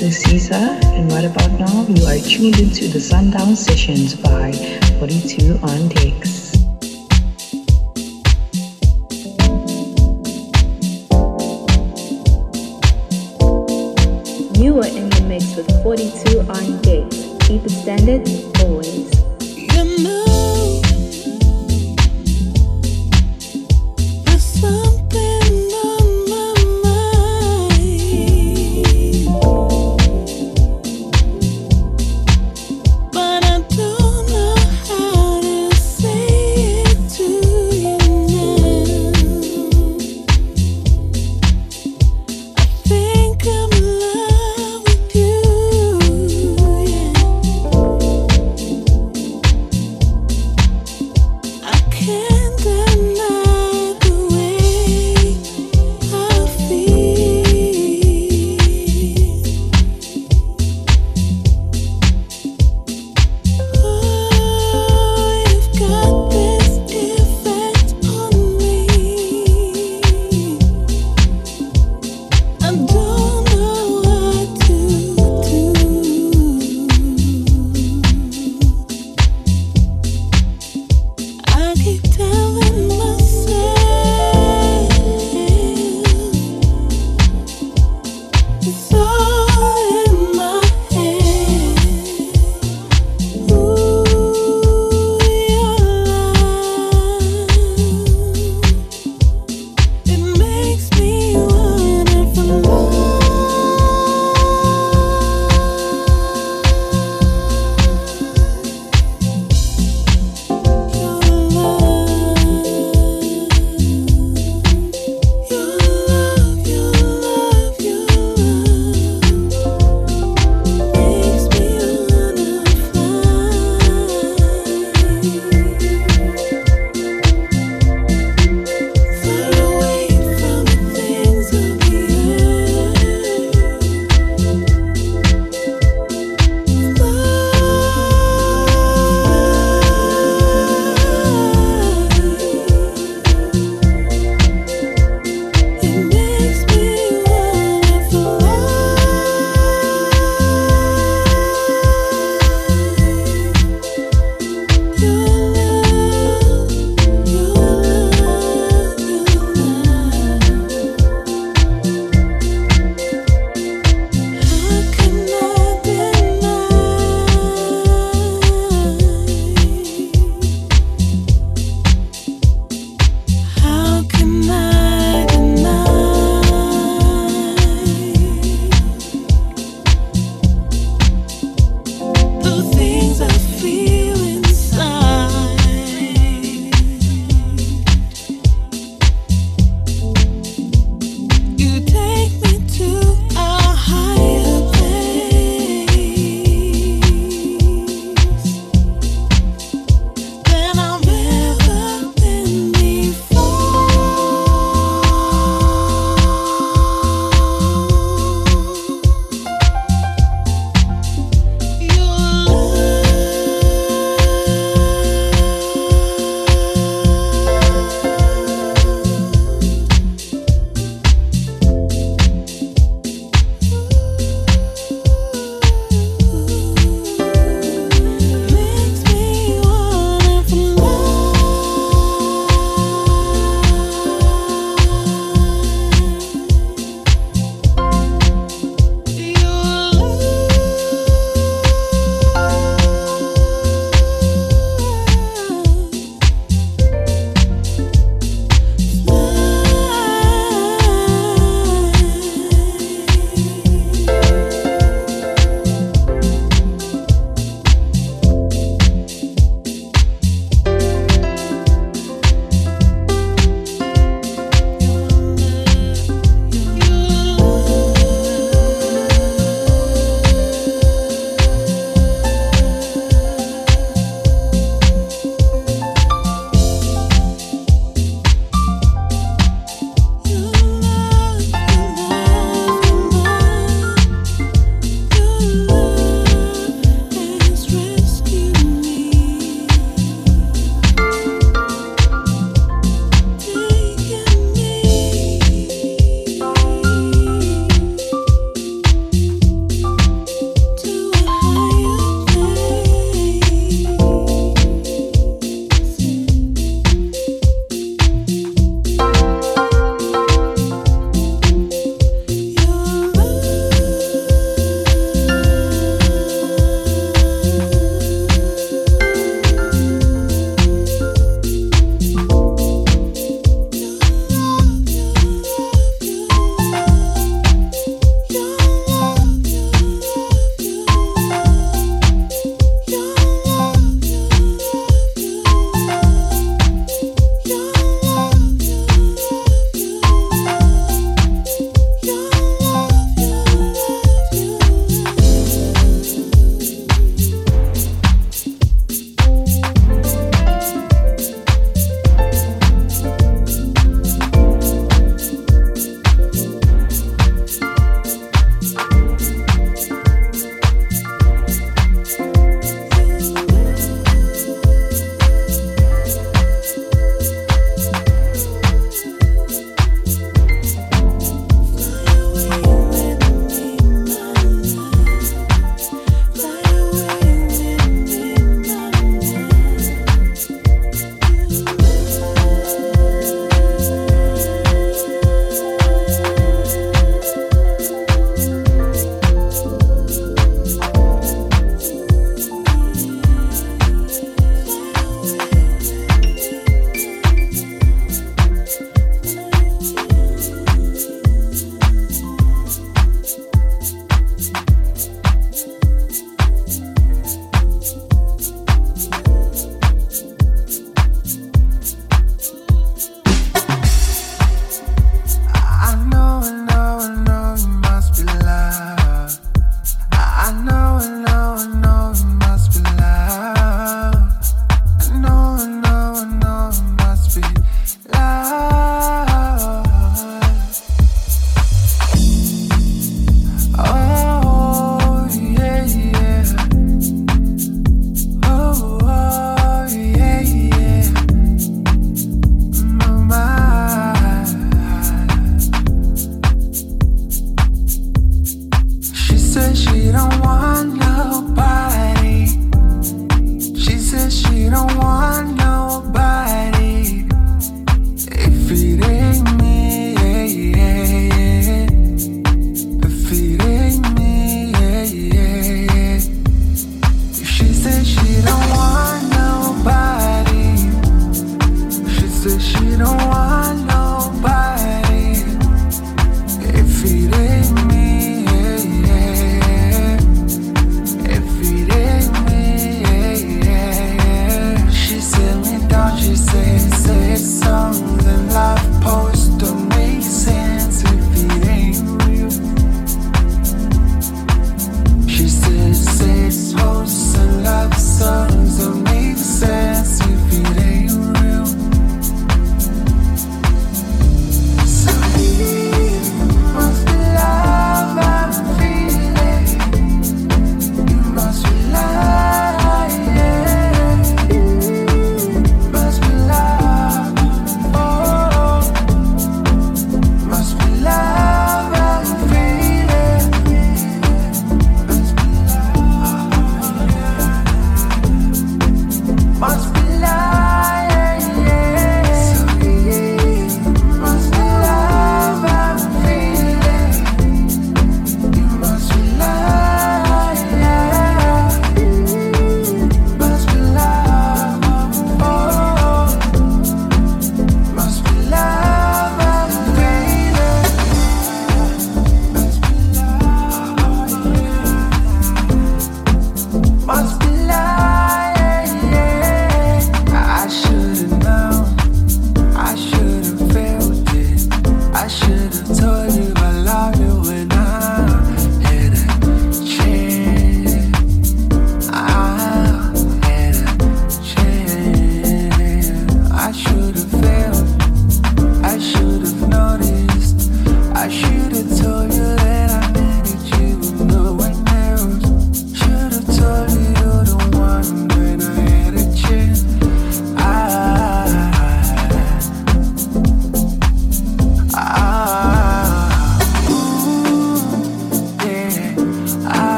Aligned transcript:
this 0.00 0.16
is 0.16 0.48
Caesar, 0.48 0.78
and 0.94 1.12
right 1.12 1.26
about 1.26 1.50
now 1.60 1.84
you 1.86 2.06
are 2.06 2.16
tuned 2.16 2.58
into 2.58 2.88
the 2.88 2.98
Sundown 2.98 3.54
Sessions 3.54 4.14
by 4.14 4.50
42 4.98 5.58
on 5.62 5.88
Decks. 5.88 6.56
You 14.56 14.78
are 14.78 14.88
in 14.88 15.10
the 15.10 15.24
mix 15.28 15.54
with 15.54 15.68
42 15.82 16.40
on 16.48 16.80
Gates. 16.80 17.36
Keep 17.46 17.66
it 17.66 17.70
standard 17.70 18.29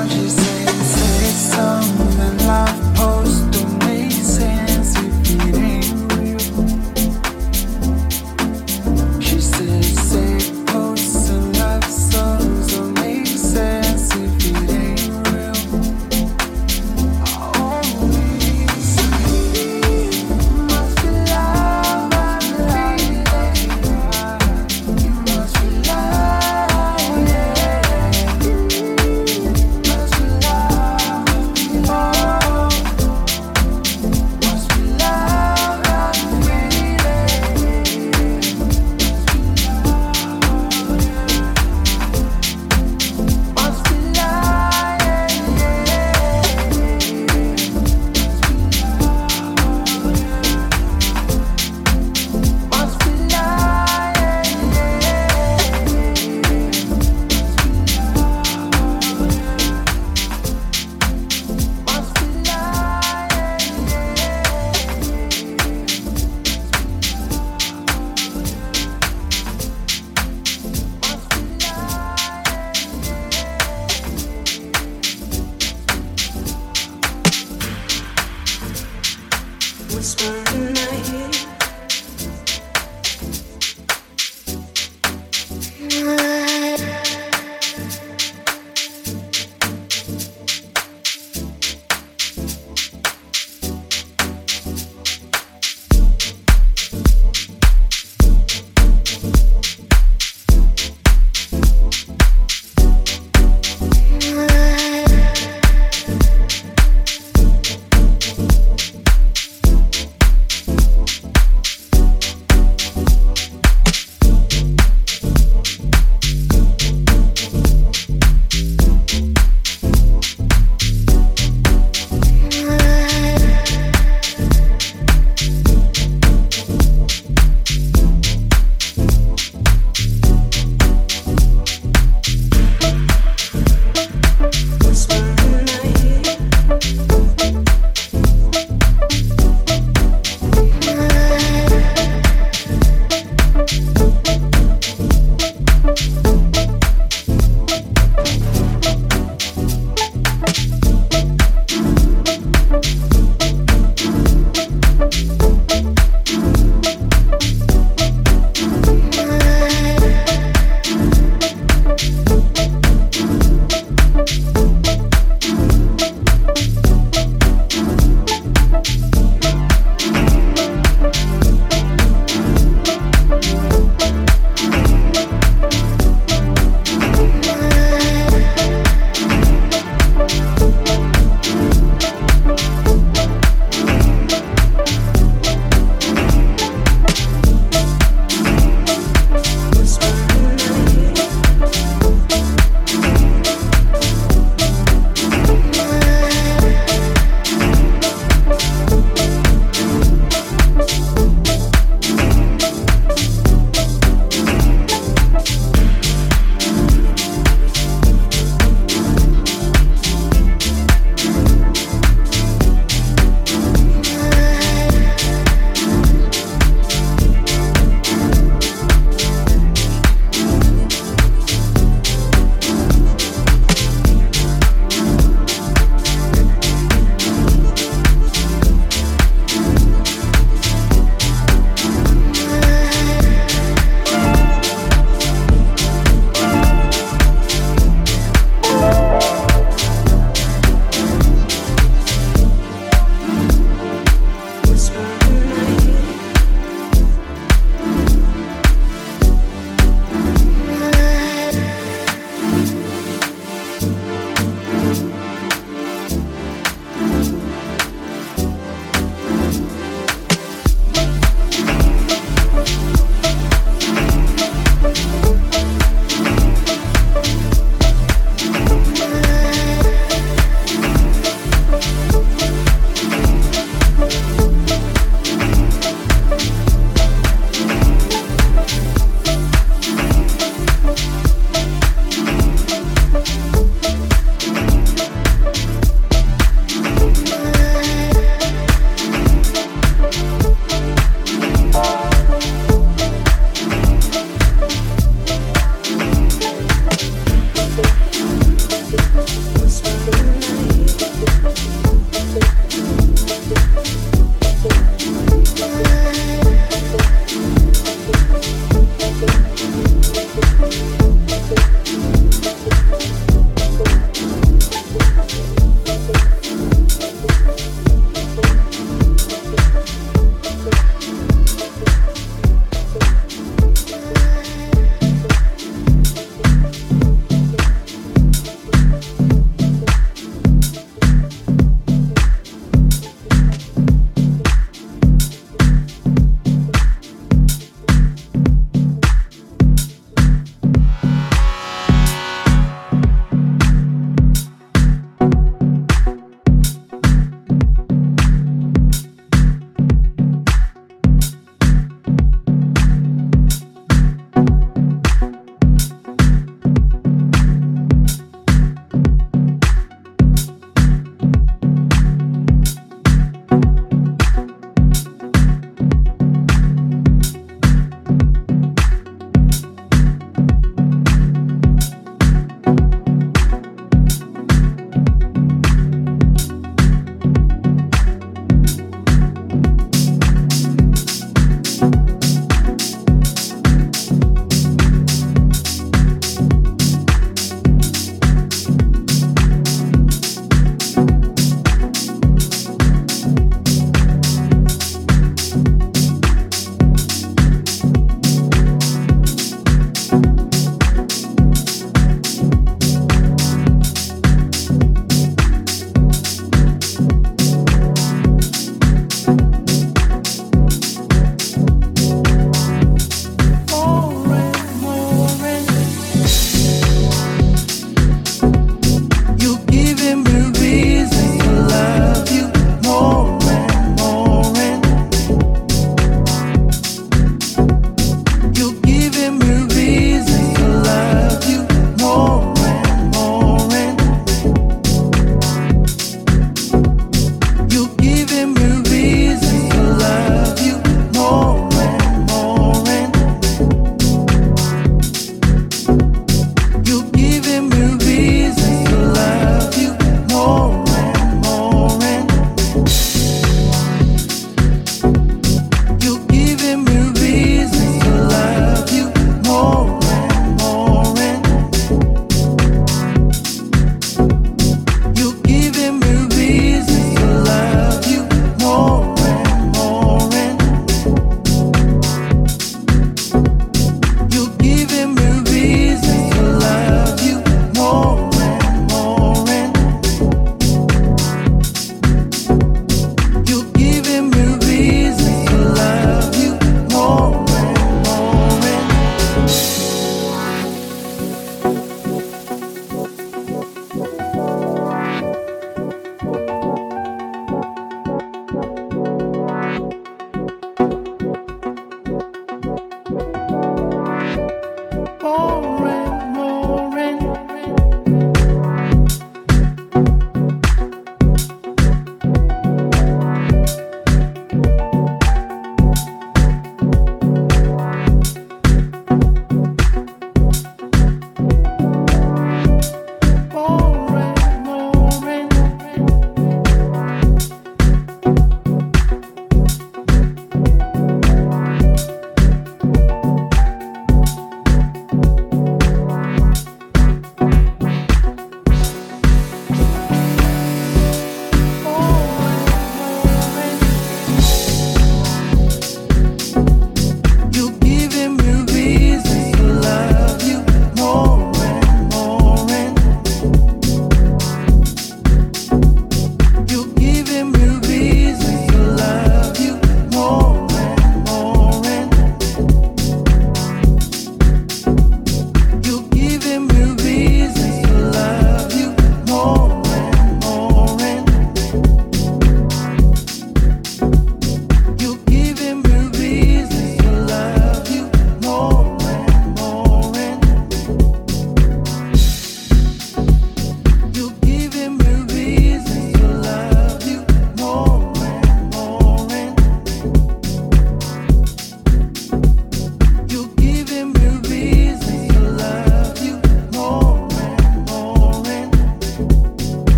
conscious. 0.00 0.49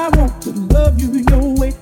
I 0.00 0.08
want 0.16 0.40
to 0.44 0.50
love 0.72 0.98
you 0.98 1.22
your 1.28 1.54
way. 1.56 1.79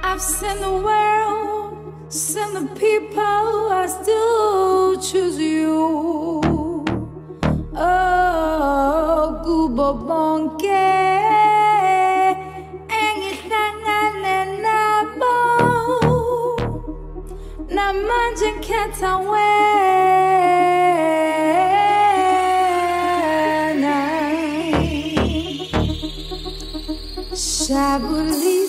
I've 0.01 0.21
seen 0.21 0.61
the 0.61 0.71
world, 0.71 1.77
seen 2.07 2.53
the 2.53 2.67
people, 2.79 3.69
I 3.81 3.87
still 3.87 4.95
choose 5.01 5.37
you. 5.37 6.41
Oh, 7.75 9.41
Gubo 9.45 9.87
Bonke. 10.07 10.95
namanje 17.75 18.51
ngikhetha 18.51 19.17
jabulisa 27.67 28.25
inhliziyo 28.35 28.64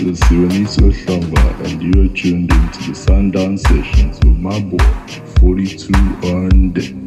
is 0.00 0.20
Sireniso 0.20 0.92
Shamba, 0.92 1.64
and 1.64 1.82
you 1.82 2.04
are 2.04 2.14
tuned 2.14 2.52
into 2.52 2.90
the 2.90 2.94
Sundown 2.94 3.56
Sessions 3.56 4.18
with 4.18 4.36
my 4.38 4.60
boy, 4.60 4.76
42 5.40 5.94
on. 6.34 7.05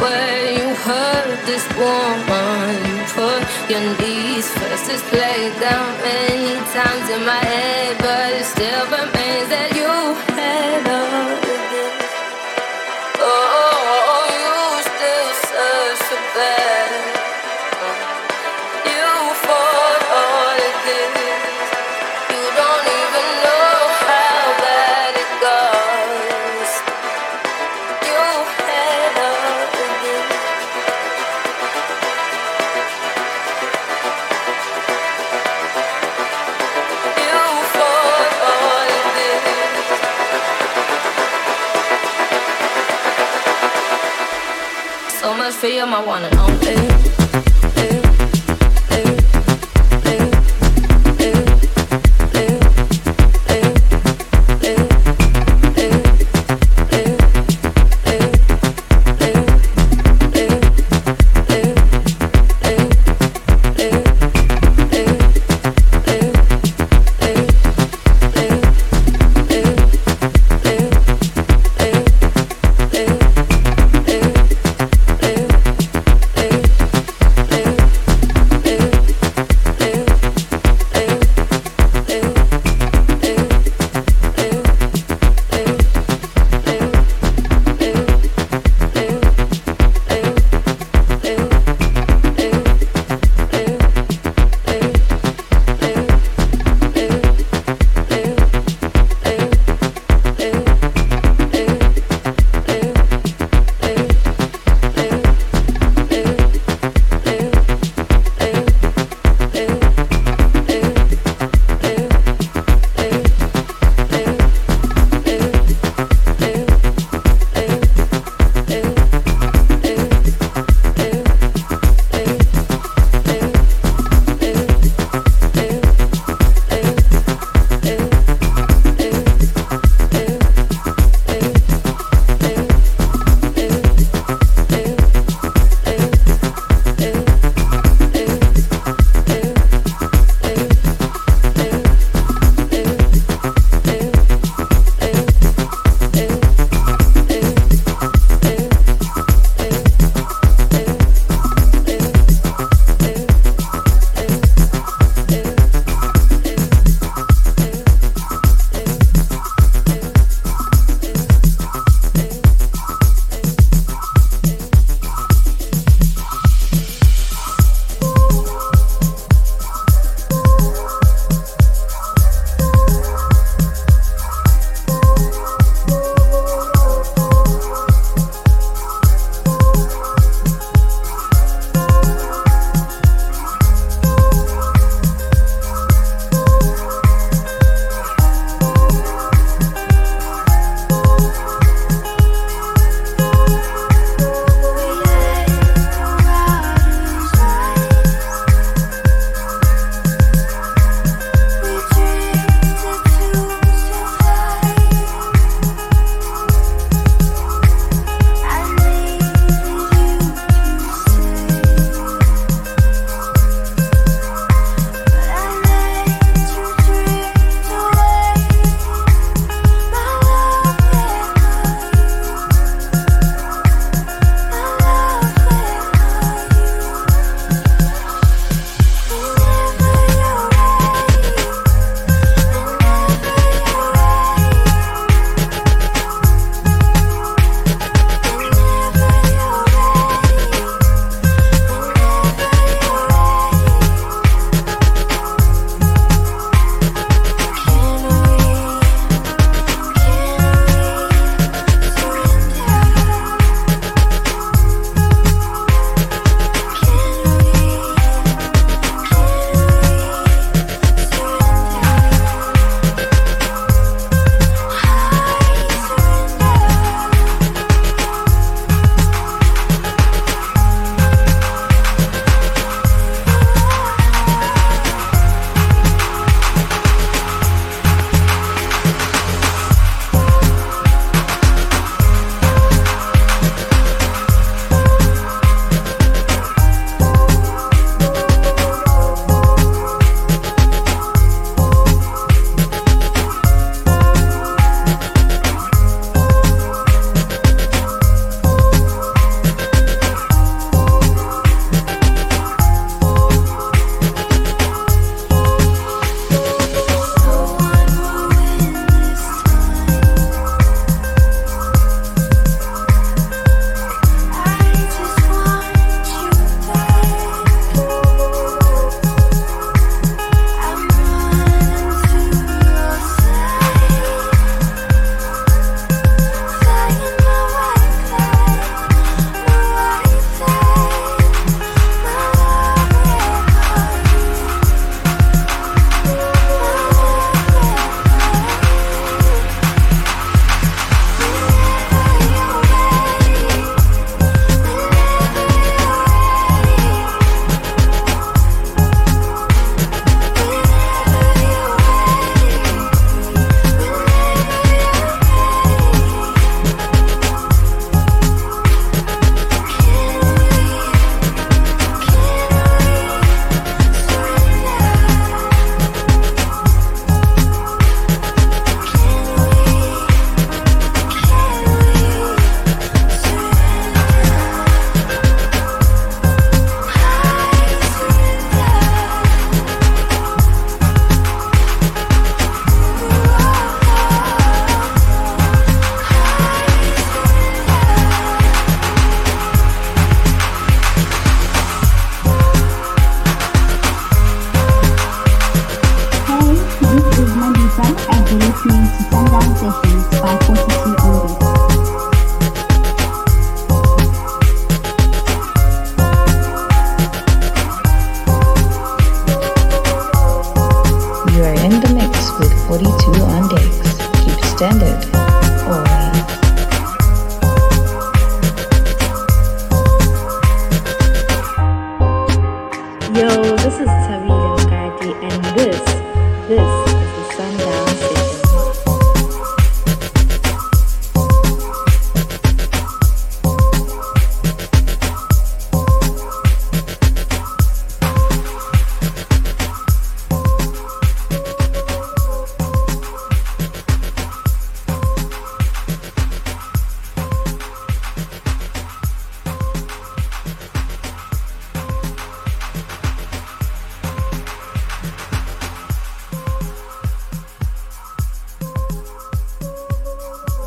where 0.00 0.52
you 0.58 0.74
hurt 0.74 1.46
this 1.46 1.66
woman. 1.76 2.76
Put 3.16 3.42
your 3.70 3.84
knees 3.98 4.48
first, 4.48 4.86
this 4.86 5.02
playground 5.10 5.94
many 6.02 6.54
times 6.72 7.10
in 7.10 7.24
my 7.24 7.42
head. 7.44 7.71
feel 45.62 45.86
my 45.86 46.04
one 46.04 46.24
and 46.24 46.36
only. 46.40 46.81